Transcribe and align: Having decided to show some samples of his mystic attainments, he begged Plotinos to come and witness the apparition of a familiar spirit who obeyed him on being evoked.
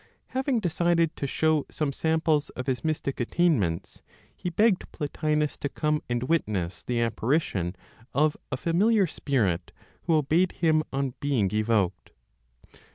Having 0.29 0.61
decided 0.61 1.15
to 1.15 1.27
show 1.27 1.63
some 1.69 1.93
samples 1.93 2.49
of 2.49 2.65
his 2.65 2.83
mystic 2.83 3.19
attainments, 3.19 4.01
he 4.35 4.49
begged 4.49 4.91
Plotinos 4.91 5.59
to 5.59 5.69
come 5.69 6.01
and 6.09 6.23
witness 6.23 6.81
the 6.81 6.99
apparition 6.99 7.75
of 8.11 8.35
a 8.51 8.57
familiar 8.57 9.05
spirit 9.05 9.71
who 10.05 10.15
obeyed 10.15 10.53
him 10.53 10.81
on 10.91 11.13
being 11.19 11.51
evoked. 11.53 12.13